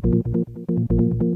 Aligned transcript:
do 0.00 0.22
this. 0.26 1.31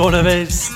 This 0.00 0.24
is 0.26 0.69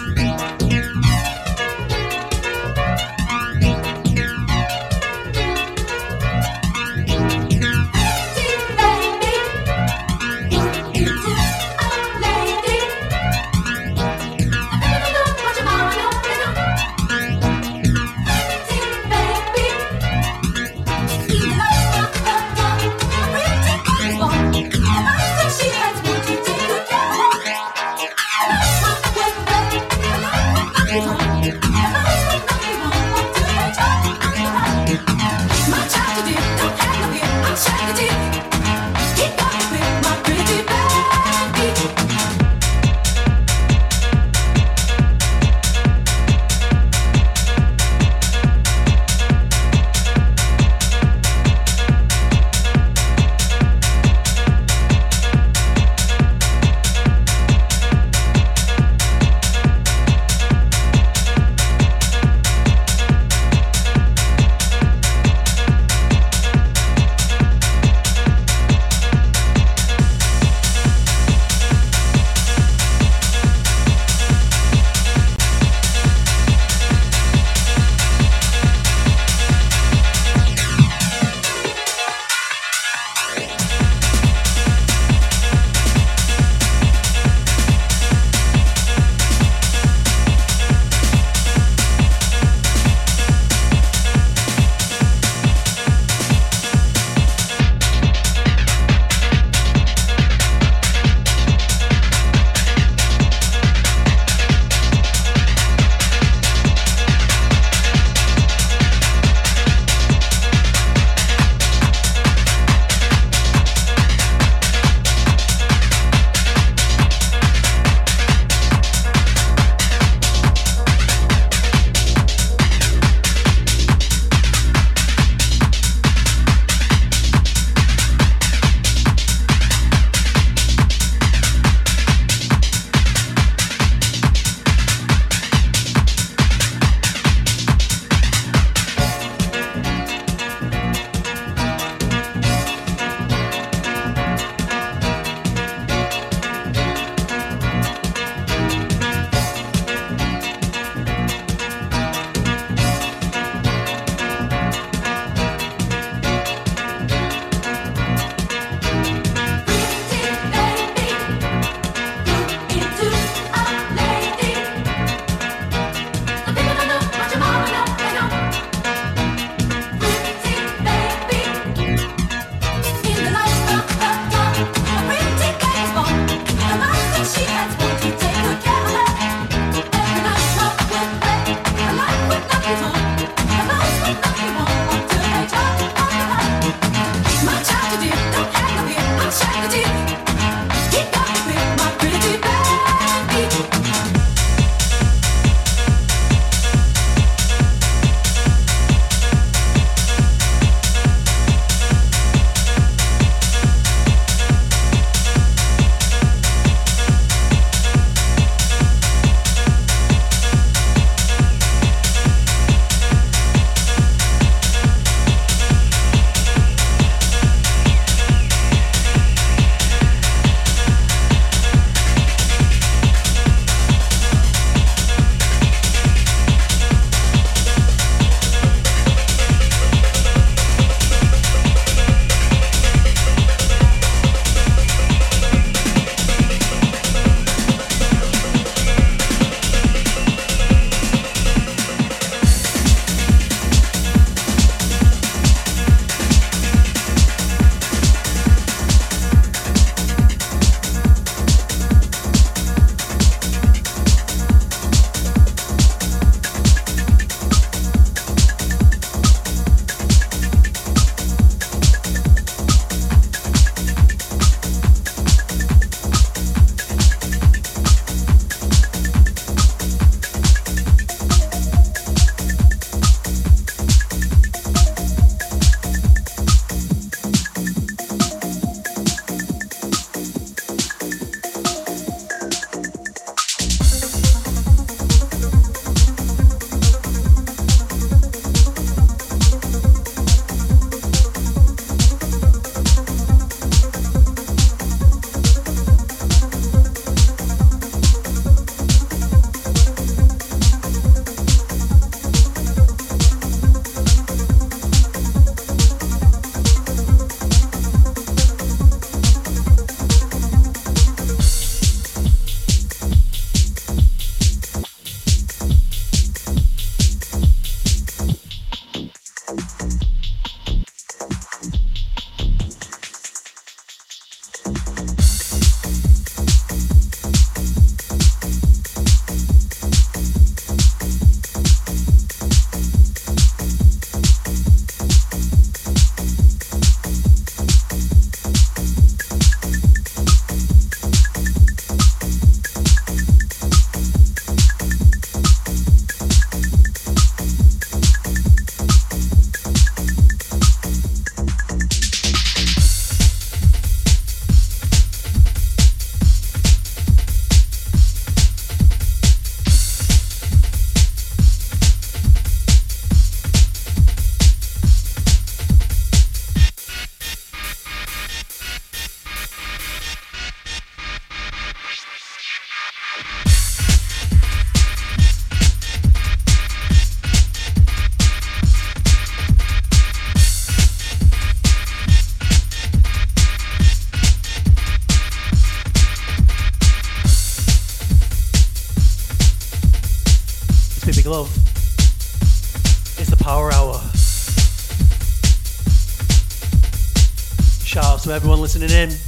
listening 398.75 399.11
in. 399.11 399.24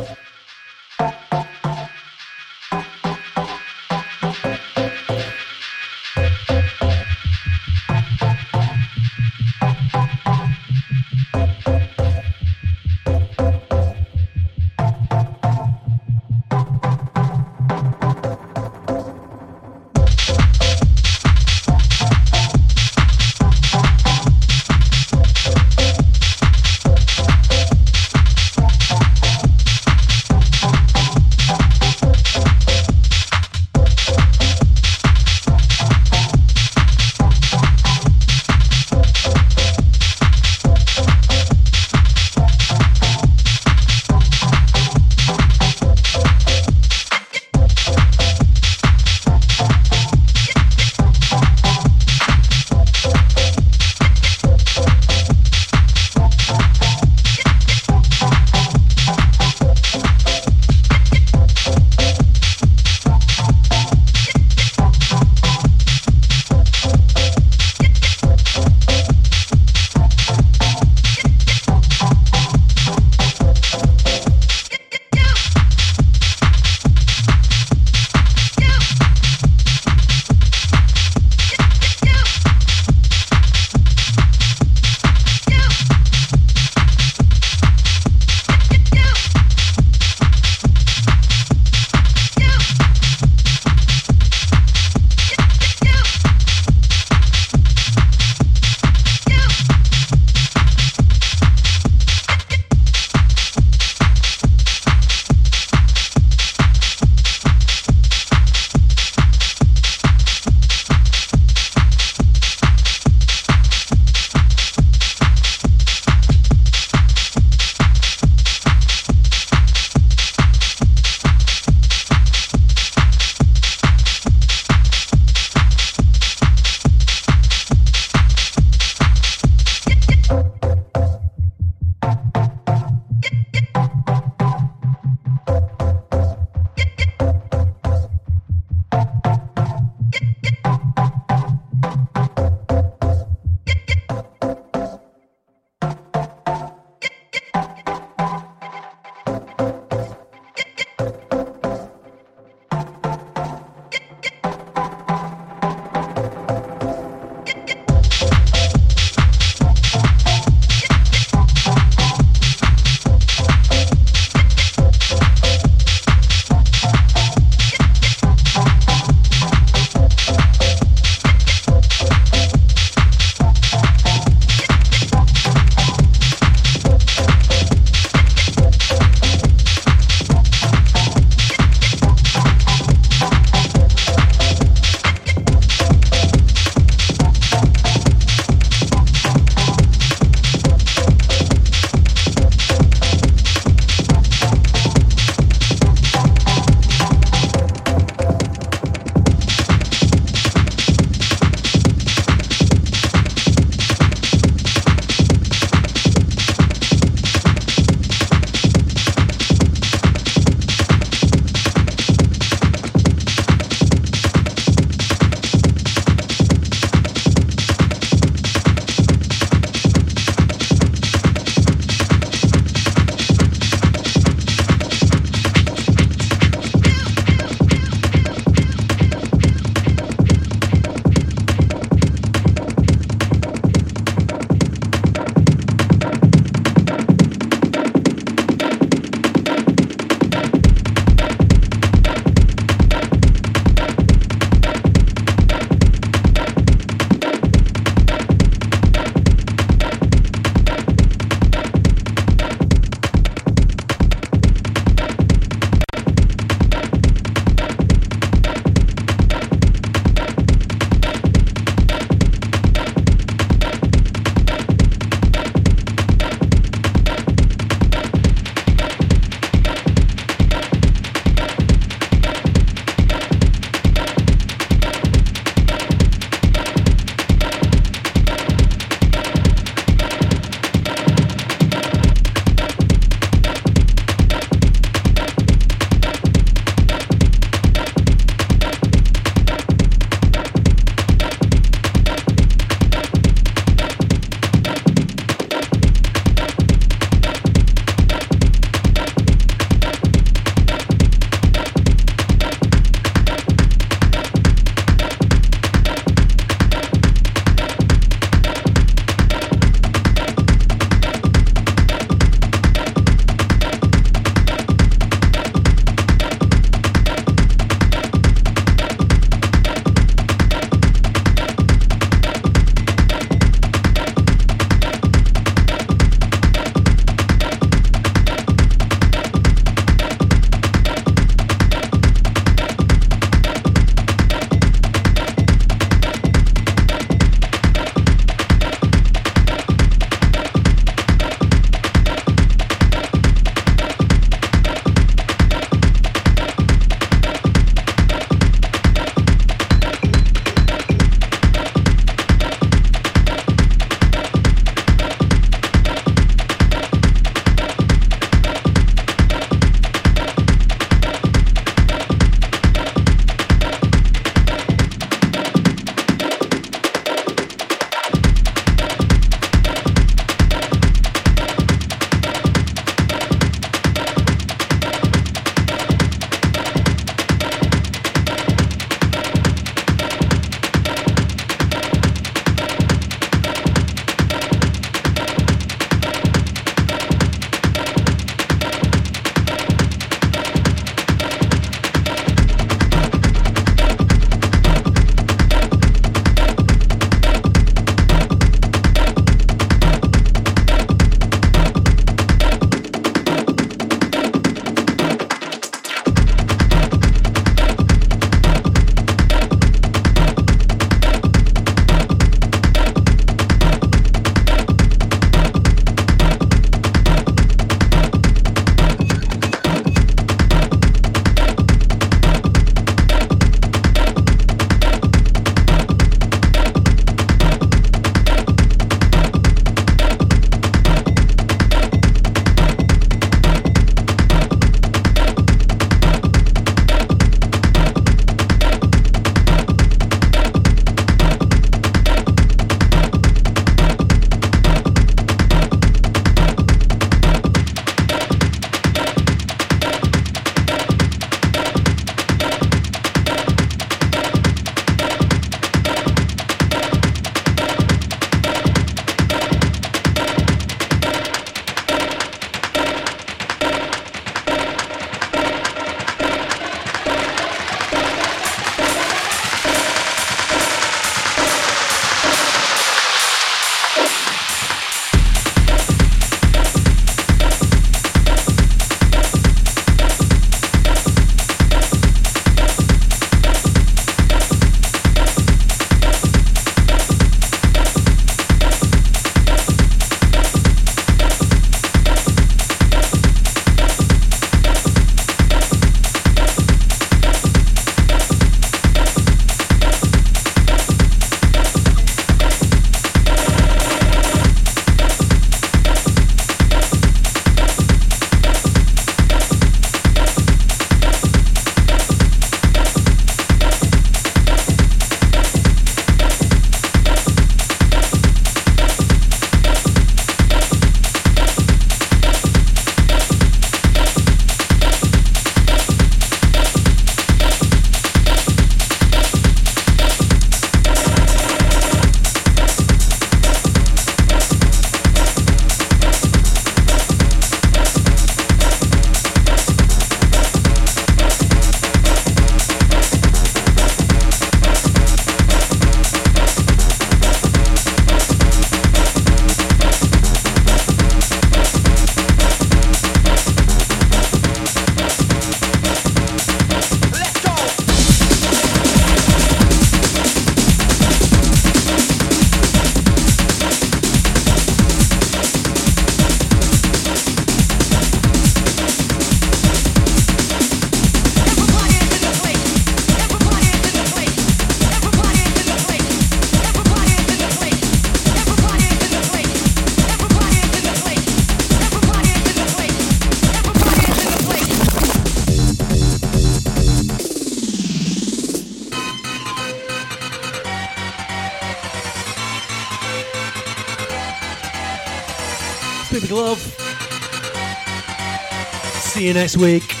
You 599.31 599.35
next 599.35 599.55
week. 599.55 600.00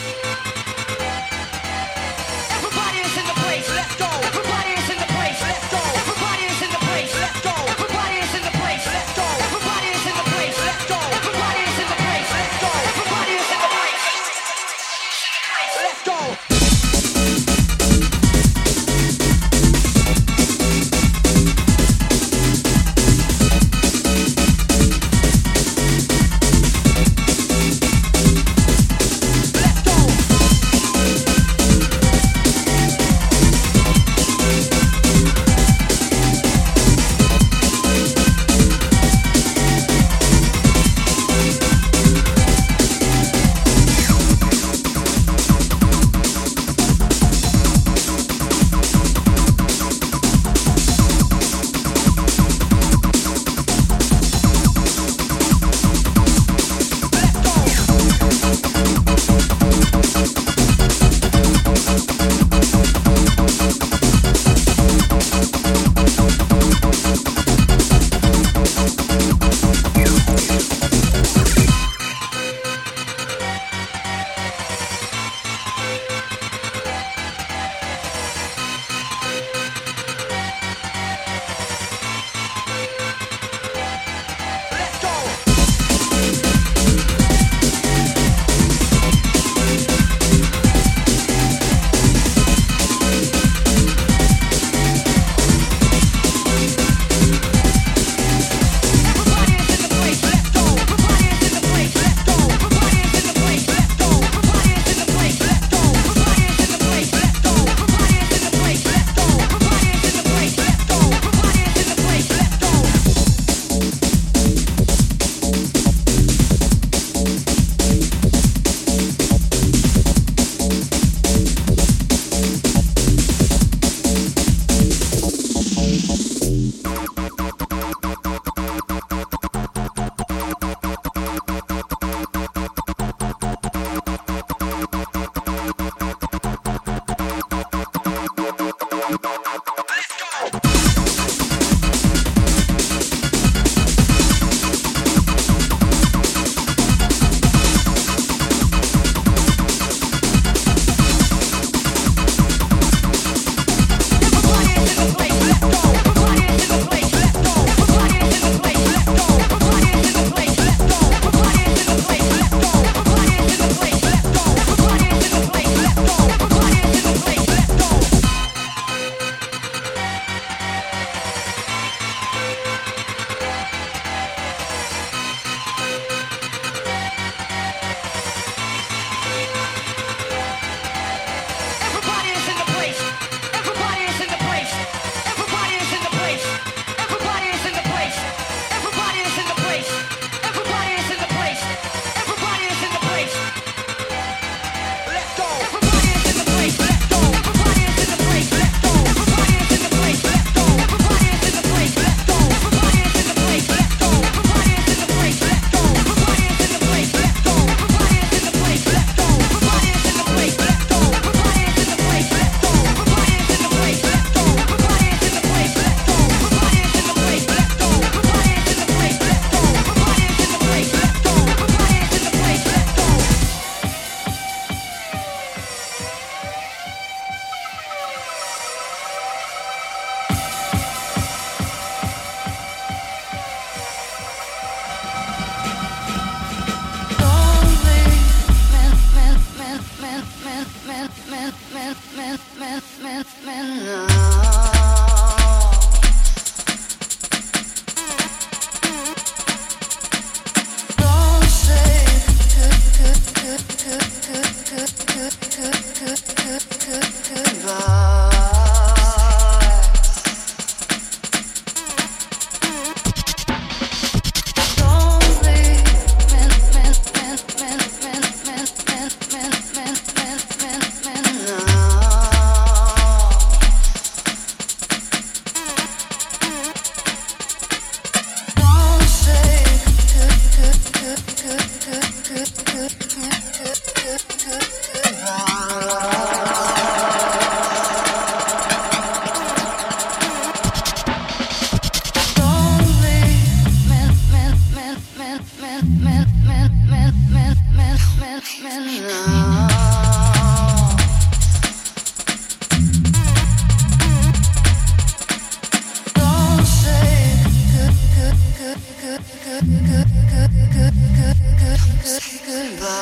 Goodbye. 312.45 313.00